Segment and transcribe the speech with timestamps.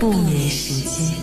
[0.00, 1.14] 不眠时间。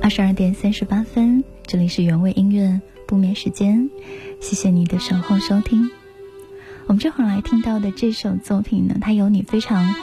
[0.00, 3.90] 二十二点三十八分，这里是原味音乐不眠时间，
[4.40, 5.90] 谢谢你的守候收听。
[6.86, 9.94] 我们这会儿来听到的这首作品呢，它有你非常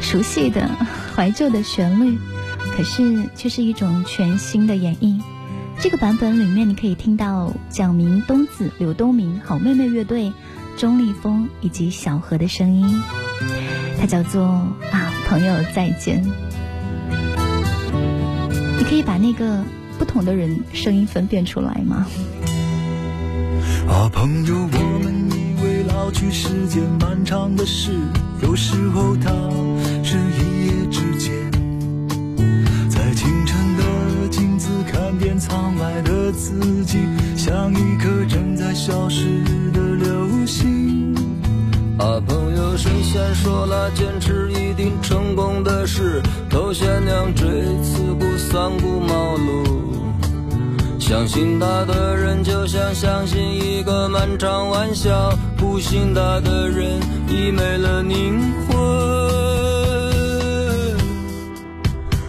[0.00, 0.68] 熟悉的
[1.14, 2.18] 怀旧的旋律，
[2.76, 5.20] 可是却是一种全新的演绎。
[5.80, 10.32] 这个版本里面，你可以听到蒋明、东子、刘东明、好妹妹乐队、
[10.78, 13.02] 钟立风以及小何的声音。
[14.00, 16.24] 它叫做啊，朋友再见。
[18.78, 19.64] 你可以把那个
[19.98, 22.06] 不同的人声音分辨出来吗？
[23.88, 27.90] 啊，朋友，我们以为老去是件漫长的事，
[28.40, 29.30] 有时候它
[30.04, 31.34] 是一夜之间。
[32.88, 36.98] 在清晨的镜子看见苍白的自己，
[37.36, 39.87] 像一颗正在消失的
[40.48, 41.14] 心。
[41.98, 47.46] 啊，朋友，神仙说了，坚持一定成功的事，头悬梁锥
[47.82, 49.64] 刺股三顾茅庐。
[50.98, 58.78] 相信他的人，就像相信一个漫长玩笑；不信他的人，已没了灵魂。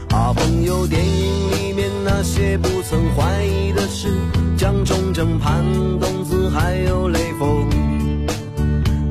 [0.09, 1.89] 啊，朋友，电影里面。
[2.03, 4.07] 那些不曾怀疑的事，
[4.57, 5.63] 蒋中正、潘
[5.99, 7.67] 冬子还有雷锋。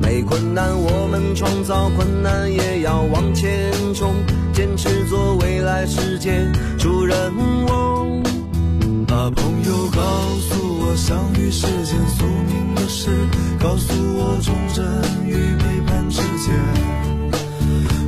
[0.09, 4.15] 没困难，我们创造困难，也要往前冲，
[4.51, 7.15] 坚持做未来世界主人
[7.67, 8.19] 翁。
[9.09, 10.01] 啊，朋友，告
[10.39, 13.11] 诉我相遇是件宿命的事，
[13.59, 14.83] 告诉我忠贞
[15.27, 16.55] 与背叛之间。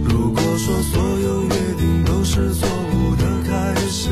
[0.04, 4.10] 如果说所有约定都是错误的开始。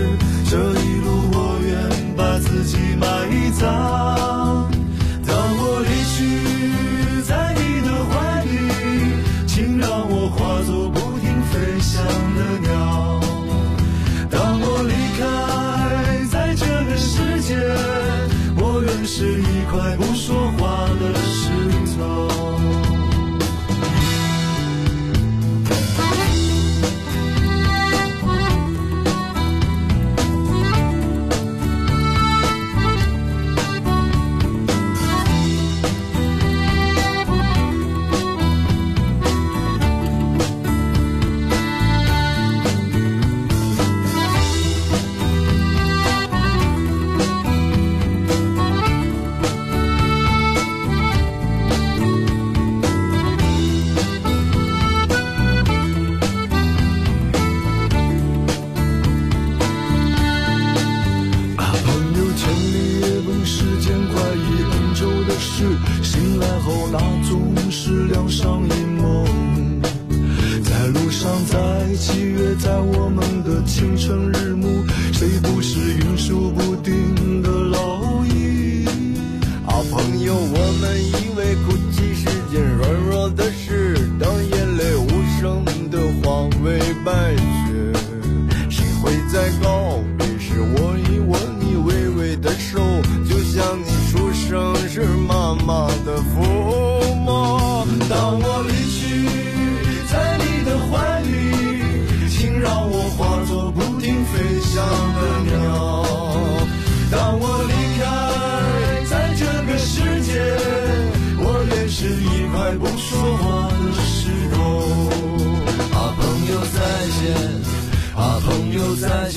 [79.89, 81.18] 朋友我们一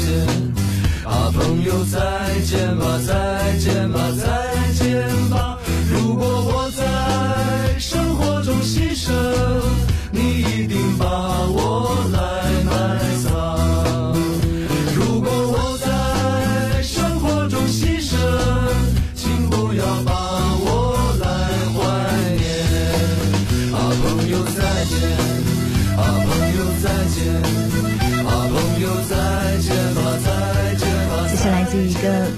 [0.02, 0.26] 见
[1.04, 2.00] 啊，朋友，再
[2.44, 5.58] 见吧，再见吧，再见吧。
[5.92, 9.12] 如果我在生活中牺牲，
[10.10, 11.71] 你一定把我。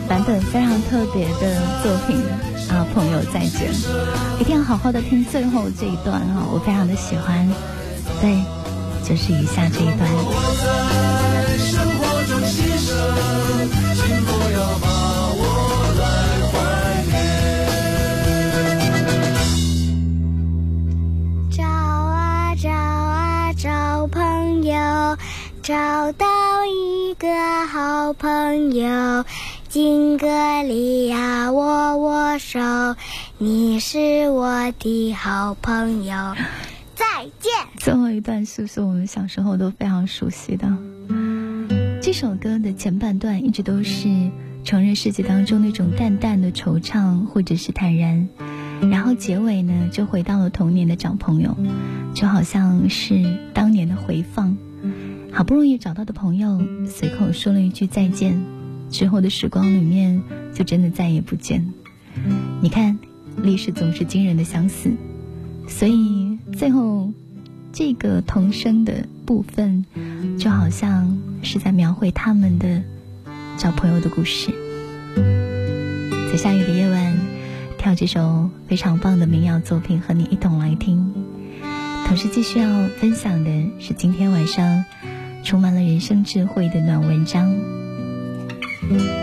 [0.09, 2.23] 版本非常特别的作品，
[2.71, 3.73] 啊，朋友再见，
[4.39, 7.49] 一定要好好的听最后这一段啊，我非常的喜欢。
[8.21, 8.43] 对，
[9.03, 10.09] 就是以下这一段。
[21.51, 25.17] 找啊找啊找朋友，
[25.63, 26.27] 找到
[26.67, 27.29] 一个
[27.67, 29.25] 好朋友。
[29.75, 30.29] 金戈
[30.63, 32.61] 里呀握握手。
[33.39, 36.15] 你是我的好朋友。
[36.95, 37.51] 再见。
[37.79, 40.69] 最后一段是不是我们小时候都非常熟悉的？
[42.01, 44.31] 这首歌的前半段一直都是
[44.63, 48.29] 成人世界当中那种淡淡的惆怅或者是坦然，
[48.93, 51.57] 然后结尾呢就回到了童年的找朋友，
[52.15, 54.57] 就好像是当年的回放。
[55.33, 58.41] 好不容易找到的朋友，随口说了一句再见，
[58.95, 60.23] 之后的时光里面
[60.55, 61.73] 就真的再也不见。
[62.61, 62.97] 你看，
[63.43, 64.93] 历史总是惊人的相似，
[65.67, 67.13] 所以最后
[67.73, 69.85] 这个童声的部分，
[70.39, 72.85] 就好像是在描绘他们的
[73.59, 74.53] 找朋友的故事。
[76.31, 77.17] 在下雨的夜晚，
[77.77, 81.13] 跳这首非常棒的民谣作品，和你一同来听。
[82.07, 83.51] 同时，继续要分享的
[83.81, 84.85] 是今天晚上。
[85.43, 87.84] 充满了人生智慧的暖文章。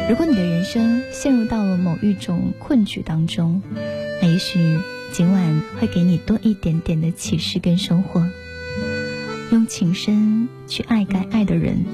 [0.09, 3.61] 如果你的人生陷入到了某一种困局当中，
[4.21, 4.59] 那也许
[5.13, 8.25] 今晚会给你多一点点的启示跟收获。
[9.51, 11.85] 用情深去爱该爱的人，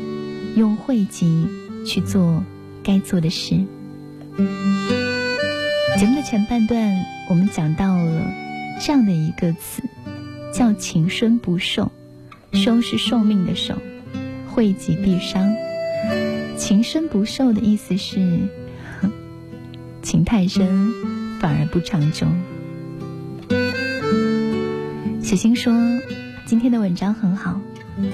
[0.55, 1.47] 用慧集
[1.85, 2.43] 去做
[2.83, 3.55] 该做的事。
[5.97, 6.95] 节目的前半段，
[7.29, 8.31] 我们讲到了
[8.79, 9.81] 这样的一个词，
[10.53, 11.91] 叫“情深不寿
[12.53, 13.75] ”，“寿”是寿命的“寿”。
[14.53, 15.55] 惠及必伤，
[16.57, 18.39] 情深不寿的意思是，
[20.01, 20.91] 情太深
[21.39, 22.27] 反而不长久。
[25.21, 25.73] 小星说，
[26.45, 27.61] 今天的文章很好，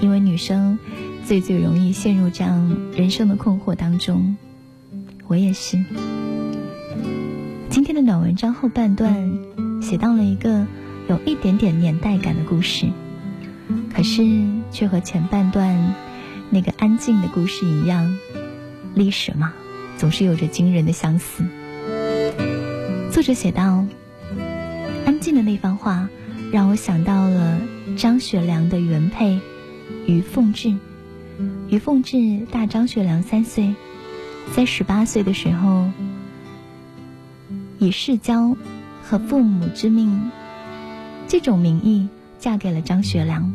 [0.01, 0.78] 因为女生
[1.25, 4.36] 最最容易陷入这样人生的困惑当中。
[5.28, 5.84] 我也是。
[7.69, 9.39] 今天的暖文章后半段
[9.81, 10.68] 写到了一个
[11.07, 12.88] 有一点点年代感的故事，
[13.96, 14.24] 可是
[14.72, 15.96] 却和前半段。
[16.50, 18.16] 那个安静的故事一样，
[18.95, 19.54] 历史嘛，
[19.98, 21.44] 总是有着惊人的相似。
[23.12, 23.86] 作者写道
[25.06, 26.10] ：“安静的那番话，
[26.51, 27.60] 让我想到了
[27.98, 29.40] 张学良的原配
[30.06, 30.75] 于凤至。
[31.69, 33.74] 于凤至大张学良三岁，
[34.56, 35.89] 在十八岁的时候，
[37.80, 38.56] 以世交
[39.04, 40.30] 和父母之命
[41.28, 42.07] 这种名义
[42.38, 43.54] 嫁给了张学良。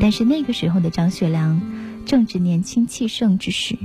[0.00, 1.60] 但是那个时候的张学良。”
[2.06, 3.76] 正值年轻气盛之时，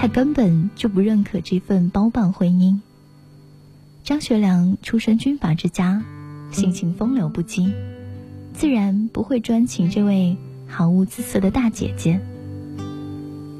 [0.00, 2.78] 他根本就不认可这份包办婚姻。
[4.04, 6.04] 张学良出身军阀之家，
[6.52, 7.72] 性情风流不羁，
[8.54, 10.36] 自然不会专情这位
[10.68, 12.20] 毫无姿色的大姐姐。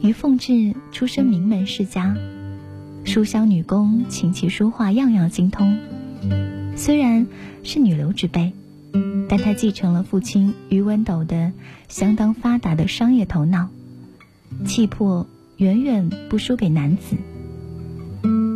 [0.00, 2.16] 于凤至出身名门世家，
[3.04, 5.76] 书香女工，琴棋书画样样精通。
[6.76, 7.26] 虽然
[7.64, 8.52] 是女流之辈，
[9.28, 11.52] 但她继承了父亲于文斗的
[11.88, 13.70] 相当发达的商业头脑。
[14.64, 15.26] 气魄
[15.58, 17.16] 远远不输给男子。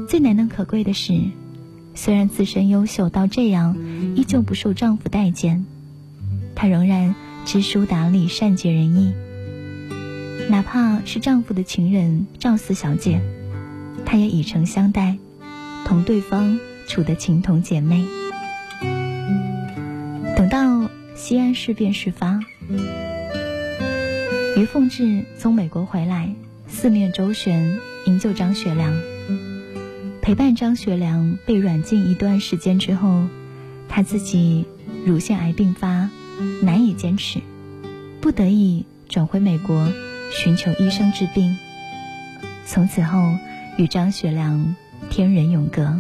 [0.09, 1.21] 最难能可贵的是，
[1.97, 3.77] 虽然自身优秀到这样，
[4.15, 5.67] 依旧不受丈夫待见，
[6.55, 9.13] 她仍然知书达理、善解人意。
[10.49, 13.21] 哪怕是丈夫的情人赵四小姐，
[14.05, 15.17] 她也以诚相待，
[15.85, 18.05] 同对方处得情同姐妹。
[20.37, 22.39] 等到西安事变事发。
[24.57, 26.33] 于凤至从美国回来，
[26.73, 28.93] 四面周旋营救张学良，
[30.21, 33.27] 陪伴张学良被软禁一段时间之后，
[33.89, 34.65] 他自己
[35.05, 36.09] 乳腺癌病发，
[36.63, 37.41] 难以坚持，
[38.21, 39.87] 不得已转回美国
[40.33, 41.57] 寻求医生治病。
[42.67, 43.37] 从此后
[43.77, 44.75] 与张学良
[45.09, 45.97] 天人永隔。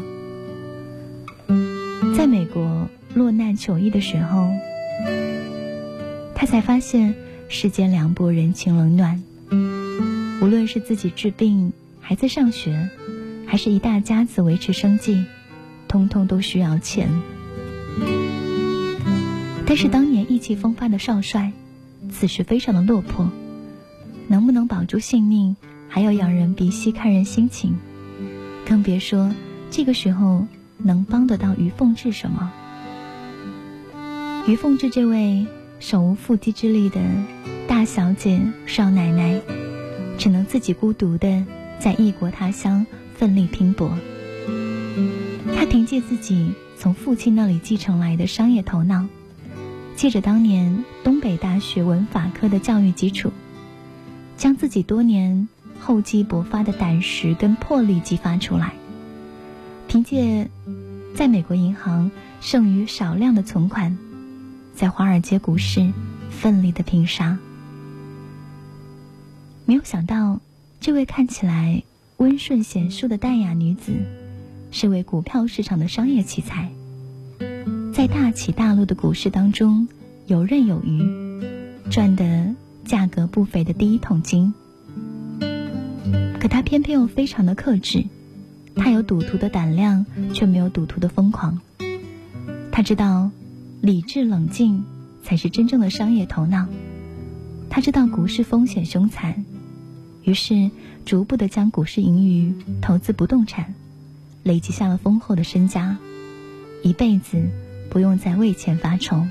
[2.16, 4.48] 在美国落难求医的时候，
[6.34, 7.14] 他才发现。
[7.54, 9.22] 世间凉薄，人情冷暖。
[10.42, 12.90] 无论是自己治病、孩子上学，
[13.46, 15.24] 还是一大家子维持生计，
[15.86, 17.08] 通通都需要钱。
[19.64, 21.52] 但是当年意气风发的少帅，
[22.10, 23.30] 此时非常的落魄，
[24.26, 25.54] 能不能保住性命，
[25.88, 27.76] 还要仰人鼻息，看人心情，
[28.66, 29.32] 更别说
[29.70, 32.52] 这个时候能帮得到于凤至什么。
[34.48, 35.46] 于凤至这位。
[35.78, 37.00] 手无缚鸡之力的
[37.66, 39.40] 大小姐少奶奶，
[40.22, 41.44] 只能自己孤独的
[41.80, 42.86] 在异国他乡
[43.16, 43.90] 奋力拼搏。
[45.56, 49.04] 他凭借自己从父亲那里继承来的商业头脑，
[49.96, 53.32] 借着当年东北大学文法科的教育基础，
[54.36, 55.48] 将自己多年
[55.80, 58.74] 厚积薄发的胆识跟魄力激发出来。
[59.88, 60.48] 凭借
[61.16, 63.98] 在美国银行剩余少量的存款。
[64.76, 65.92] 在华尔街股市
[66.30, 67.38] 奋力的拼杀，
[69.72, 70.38] 没有想到，
[70.80, 71.82] 这位看起来
[72.18, 73.94] 温顺贤淑的淡雅女子，
[74.70, 76.70] 是位股票市场的商业奇才，
[77.94, 79.88] 在大起大落的股市当中，
[80.26, 81.10] 游刃有余，
[81.90, 84.52] 赚得价格不菲的第一桶金。
[86.38, 88.04] 可他偏偏又非常的克制，
[88.76, 91.62] 他有赌徒的胆量，却没有赌徒的疯狂。
[92.70, 93.30] 他知道，
[93.80, 94.84] 理智冷静
[95.22, 96.68] 才是真正的商业头脑。
[97.70, 99.46] 他知道股市风险凶残，
[100.24, 100.70] 于是
[101.04, 103.74] 逐步的将股市盈余投资不动产，
[104.42, 105.96] 累积下了丰厚的身家，
[106.82, 107.42] 一辈子
[107.90, 109.26] 不用再为钱发愁。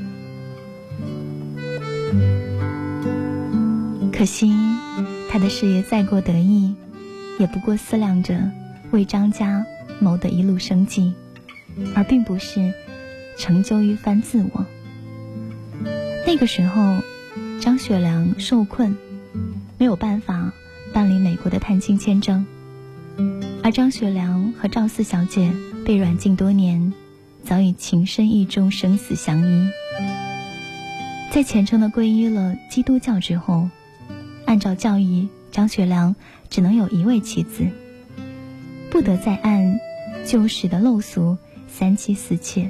[4.11, 4.51] 可惜，
[5.31, 6.75] 他的事业再过得意。
[7.39, 8.51] 也不过思量着
[8.91, 9.65] 为张家
[9.99, 11.11] 谋得一路生计，
[11.95, 12.71] 而并不是
[13.35, 14.65] 成就一番自我。
[16.27, 17.01] 那个时候，
[17.59, 18.95] 张学良受困，
[19.79, 20.53] 没有办法
[20.93, 22.45] 办理美国的探亲签证，
[23.63, 25.51] 而张学良和赵四小姐
[25.85, 26.93] 被软禁多年，
[27.43, 29.69] 早已情深意重，生死相依。
[31.31, 33.69] 在虔诚的皈依了基督教之后，
[34.45, 36.15] 按照教义，张学良。
[36.49, 37.65] 只能有一位妻子，
[38.89, 39.79] 不得再按
[40.25, 41.37] 旧时的陋俗
[41.69, 42.69] 三妻四妾。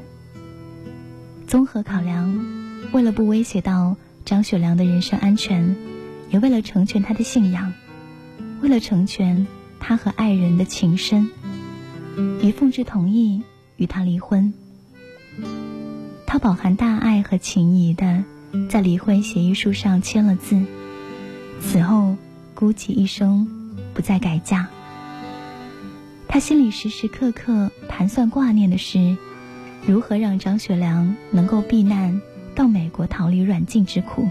[1.47, 2.31] 综合考量，
[2.91, 5.75] 为了不威胁到张学良的人身安全，
[6.29, 7.73] 也为了成全他的信仰，
[8.61, 9.47] 为了成全
[9.79, 11.29] 他和爱人的情深，
[12.41, 13.41] 于凤至同意
[13.77, 14.53] 与他离婚。
[16.25, 18.23] 他饱含大爱和情谊的
[18.69, 20.61] 在离婚协议书上签了字，
[21.59, 22.15] 此后
[22.53, 23.47] 孤寂一生。
[23.93, 24.69] 不再改嫁。
[26.29, 29.17] 他心里时时刻刻盘算挂念的是，
[29.85, 32.21] 如何让张学良能够避难
[32.55, 34.29] 到美国逃离软禁之苦，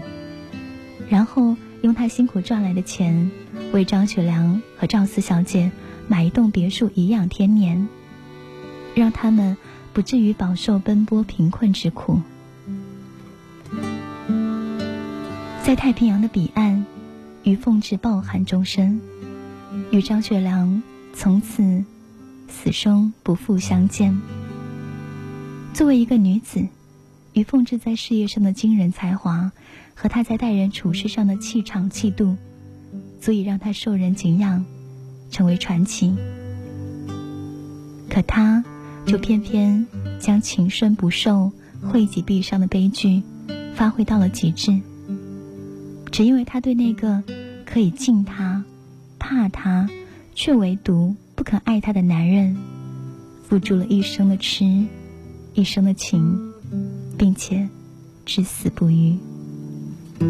[1.09, 3.31] 然后用他辛苦赚来的钱，
[3.73, 5.71] 为张学良和赵四小姐
[6.07, 7.87] 买一栋别墅颐养天年，
[8.93, 9.57] 让他们
[9.91, 12.21] 不至于饱受奔波贫困之苦。
[15.63, 16.85] 在太平洋的彼岸，
[17.43, 19.01] 于凤至抱憾终身。
[19.89, 20.83] 与张学良
[21.13, 21.85] 从此
[22.49, 24.21] 死生不复相见。
[25.73, 26.67] 作为一个女子，
[27.33, 29.51] 于凤至在事业上的惊人才华
[30.01, 32.35] 和他在待人处事上的气场气度，
[33.19, 34.65] 足以让他受人敬仰，
[35.29, 36.15] 成为传奇。
[38.09, 38.65] 可他
[39.05, 39.85] 就偏偏
[40.19, 41.51] 将情深不寿、
[41.83, 43.21] 惠及必伤的悲剧
[43.75, 44.81] 发挥到了极致，
[46.11, 47.21] 只因为他对那个
[47.63, 48.65] 可以敬他。
[49.19, 49.87] 怕他，
[50.33, 52.57] 却唯独不肯爱他的男人，
[53.43, 54.65] 付出了一生的痴，
[55.53, 56.51] 一生的情，
[57.19, 57.69] 并且
[58.25, 59.15] 至死不渝。
[60.21, 60.27] 如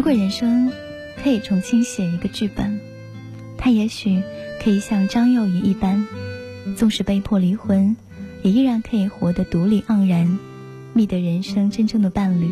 [0.00, 0.72] 果人生
[1.22, 2.80] 可以重新写一个剧本，
[3.58, 4.22] 他也许
[4.64, 6.06] 可以像张幼仪一般，
[6.74, 7.94] 纵使被迫离婚，
[8.42, 10.38] 也依然可以活得独立盎然，
[10.92, 12.50] 觅得人生真正的伴侣。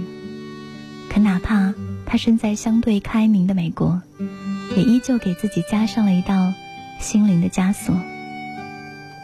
[1.09, 1.75] 可哪怕
[2.07, 4.01] 他身在相对开明的美国，
[4.77, 6.53] 也依旧给自己加上了一道
[6.99, 7.95] 心灵的枷锁。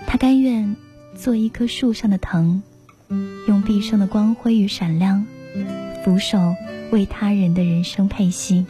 [0.07, 0.77] 他甘愿
[1.17, 2.63] 做一棵树上的藤，
[3.47, 5.27] 用毕生的光辉与闪亮，
[6.05, 6.55] 俯首。
[6.93, 8.65] 为他人的人生配戏，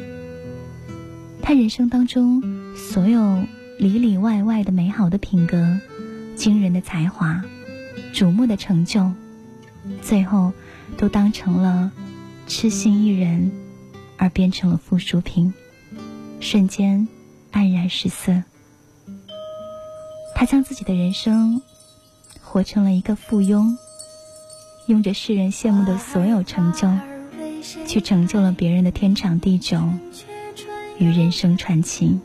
[1.43, 2.43] 他人生当中
[2.75, 3.45] 所有
[3.79, 5.79] 里里外外的美好的品格、
[6.35, 7.45] 惊人的才华、
[8.15, 9.13] 瞩目的成就，
[10.03, 10.53] 最后
[10.97, 11.91] 都当成了
[12.47, 13.51] 痴心一人，
[14.17, 15.53] 而变成了附属品，
[16.41, 17.07] 瞬间
[17.53, 18.43] 黯然失色。
[20.35, 21.61] 他将自己的人生
[22.43, 23.77] 活成了一个附庸，
[24.87, 26.89] 用着世人羡慕的所有成就。
[27.85, 29.81] 去成就了别人的天长地久
[30.99, 32.17] 与人生传奇。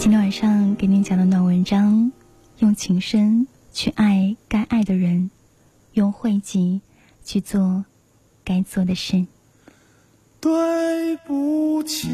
[0.00, 2.10] 今天晚上给您讲的暖文章，
[2.60, 5.30] 用情深去爱该爱的人，
[5.92, 6.80] 用汇集
[7.22, 7.84] 去做
[8.42, 9.26] 该做的事。
[10.40, 12.08] 对不起，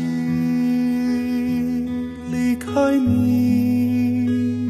[2.33, 4.68] 离开你，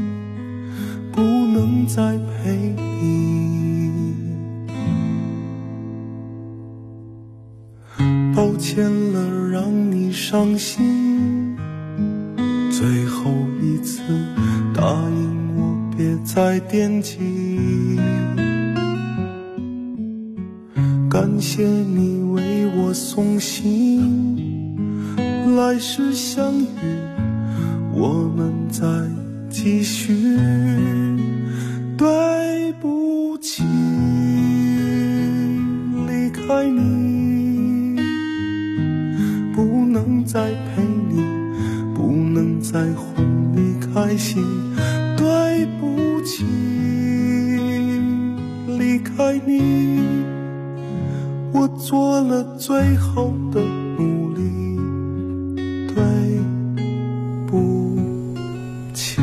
[1.10, 4.14] 不能再陪你。
[8.36, 11.35] 抱歉了，让你伤心。
[12.78, 14.02] 最后一次
[14.74, 15.74] 答应我。
[15.96, 17.16] 别再惦记，
[21.08, 24.36] 感谢你为我送行。
[25.56, 26.66] 来世相遇，
[27.94, 28.84] 我们再
[29.48, 30.36] 继续。
[31.96, 32.06] 对
[45.16, 46.42] 对不起，
[48.78, 50.00] 离开你，
[51.52, 54.40] 我做了最后的努力。
[55.94, 55.96] 对
[57.46, 57.98] 不
[58.94, 59.20] 起。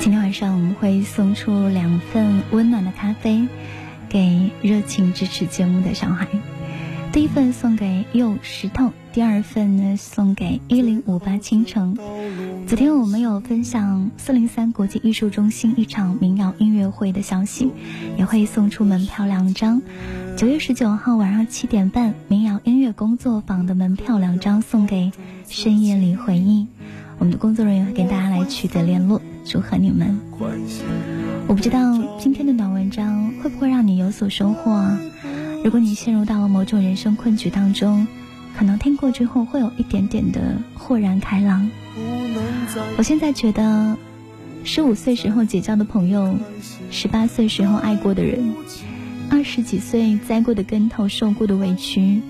[0.00, 3.46] 今天晚上我们会送出两份温暖的咖啡，
[4.08, 6.26] 给热情支持节目的小孩。
[7.10, 11.96] 第一份送给右石头，第二份呢送给一零五八倾城。
[12.68, 17.72] 昨天我们有分享四零三国际艺术中心一场民谣音乐会的消息，
[18.18, 19.80] 也会送出门票两张。
[20.36, 25.10] 九月十九号晚上七点半，民谣音乐工作坊的门票两张送给
[25.48, 26.66] 深夜里回忆。
[27.18, 30.18] 我们的工作人员会给大家来取得联络，祝贺你们。
[31.46, 35.00] 我不知道今天的暖文章会不会让你有所收获啊？
[35.64, 38.06] 如果你陷入到了某种人生困局当中，
[38.54, 41.70] 可能听过之后会有一点点的豁然开朗。
[42.96, 43.96] 我现在觉得，
[44.64, 46.36] 十五岁时候结交的朋友，
[46.90, 48.54] 十八岁时候爱过的人，
[49.30, 52.20] 二十几岁栽过的跟头、受过的委屈，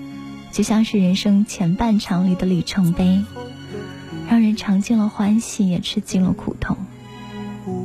[0.51, 3.23] 就像是人生前半场里的里程碑，
[4.29, 6.77] 让人尝尽了欢喜，也吃尽了苦痛。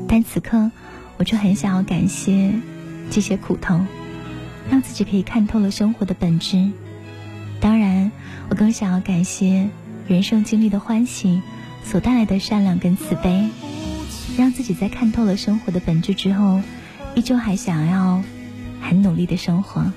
[0.09, 0.71] 但此刻，
[1.17, 2.53] 我却很想要感谢
[3.11, 3.81] 这些苦头。
[4.71, 6.71] 让自己可以看透了生活的本质。
[7.61, 8.11] 当然，
[8.49, 9.69] 我更想要感谢
[10.09, 11.43] 人生经历的欢喜
[11.85, 13.49] 所带来的善良跟慈悲，
[14.37, 16.61] 让自己在看透了生活的本质之后，
[17.14, 18.25] 依旧还想要
[18.81, 19.92] 很努力的生活。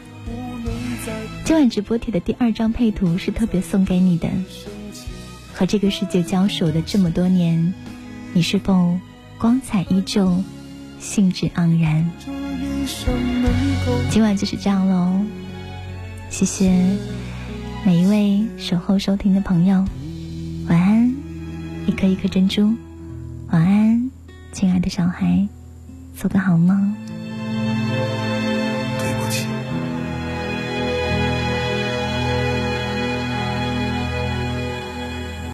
[1.43, 4.29] 今晚直播贴的第二张配图是特别送给你的。
[5.53, 7.73] 和这个世界交手的这么多年，
[8.33, 8.99] 你是否
[9.39, 10.43] 光彩依旧，
[10.99, 12.11] 兴致盎然？
[14.11, 15.25] 今晚就是这样喽，
[16.29, 16.71] 谢谢
[17.83, 19.83] 每一位守候收听的朋友，
[20.67, 20.96] 晚安，
[21.87, 22.75] 一颗一颗珍珠，
[23.49, 24.11] 晚安，
[24.51, 25.47] 亲爱的小孩，
[26.13, 26.93] 做个好梦。